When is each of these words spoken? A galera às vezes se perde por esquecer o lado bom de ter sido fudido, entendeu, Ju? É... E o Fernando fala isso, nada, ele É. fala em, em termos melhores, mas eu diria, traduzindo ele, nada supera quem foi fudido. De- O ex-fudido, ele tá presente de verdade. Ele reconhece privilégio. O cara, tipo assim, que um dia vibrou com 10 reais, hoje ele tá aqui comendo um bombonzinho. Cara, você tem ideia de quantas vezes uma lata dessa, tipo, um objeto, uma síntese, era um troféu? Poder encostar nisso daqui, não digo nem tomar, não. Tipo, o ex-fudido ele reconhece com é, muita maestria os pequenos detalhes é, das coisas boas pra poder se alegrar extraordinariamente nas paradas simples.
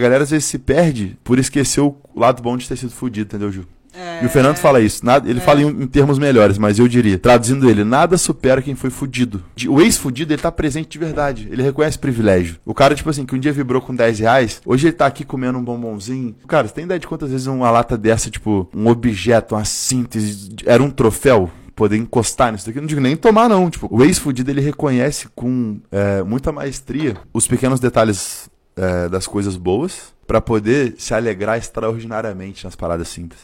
A 0.00 0.02
galera 0.02 0.22
às 0.24 0.30
vezes 0.30 0.46
se 0.46 0.58
perde 0.58 1.18
por 1.22 1.38
esquecer 1.38 1.82
o 1.82 1.94
lado 2.16 2.42
bom 2.42 2.56
de 2.56 2.66
ter 2.66 2.76
sido 2.76 2.90
fudido, 2.90 3.26
entendeu, 3.28 3.52
Ju? 3.52 3.66
É... 3.92 4.22
E 4.22 4.26
o 4.26 4.30
Fernando 4.30 4.56
fala 4.56 4.80
isso, 4.80 5.04
nada, 5.04 5.28
ele 5.28 5.40
É. 5.40 5.42
fala 5.42 5.60
em, 5.60 5.66
em 5.66 5.86
termos 5.86 6.18
melhores, 6.18 6.56
mas 6.56 6.78
eu 6.78 6.86
diria, 6.88 7.18
traduzindo 7.18 7.68
ele, 7.68 7.84
nada 7.84 8.16
supera 8.16 8.62
quem 8.62 8.74
foi 8.74 8.88
fudido. 8.88 9.42
De- 9.54 9.68
O 9.68 9.80
ex-fudido, 9.80 10.32
ele 10.32 10.40
tá 10.40 10.50
presente 10.50 10.88
de 10.88 10.98
verdade. 10.98 11.48
Ele 11.50 11.62
reconhece 11.62 11.98
privilégio. 11.98 12.56
O 12.64 12.72
cara, 12.72 12.94
tipo 12.94 13.10
assim, 13.10 13.26
que 13.26 13.34
um 13.34 13.38
dia 13.38 13.52
vibrou 13.52 13.82
com 13.82 13.94
10 13.94 14.20
reais, 14.20 14.62
hoje 14.64 14.86
ele 14.86 14.92
tá 14.96 15.04
aqui 15.06 15.22
comendo 15.24 15.58
um 15.58 15.64
bombonzinho. 15.64 16.34
Cara, 16.48 16.66
você 16.68 16.72
tem 16.74 16.84
ideia 16.84 16.98
de 17.00 17.06
quantas 17.06 17.30
vezes 17.30 17.46
uma 17.46 17.70
lata 17.70 17.98
dessa, 17.98 18.30
tipo, 18.30 18.68
um 18.74 18.86
objeto, 18.86 19.54
uma 19.54 19.64
síntese, 19.66 20.50
era 20.64 20.82
um 20.82 20.90
troféu? 20.90 21.50
Poder 21.74 21.96
encostar 21.96 22.52
nisso 22.52 22.66
daqui, 22.66 22.78
não 22.78 22.86
digo 22.86 23.00
nem 23.00 23.16
tomar, 23.16 23.48
não. 23.48 23.70
Tipo, 23.70 23.88
o 23.90 24.04
ex-fudido 24.04 24.50
ele 24.50 24.60
reconhece 24.60 25.28
com 25.34 25.78
é, 25.90 26.22
muita 26.22 26.52
maestria 26.52 27.16
os 27.32 27.46
pequenos 27.46 27.80
detalhes 27.80 28.39
é, 28.80 29.08
das 29.10 29.26
coisas 29.26 29.56
boas 29.56 30.14
pra 30.26 30.40
poder 30.40 30.94
se 30.96 31.12
alegrar 31.12 31.58
extraordinariamente 31.58 32.64
nas 32.64 32.74
paradas 32.74 33.08
simples. 33.08 33.38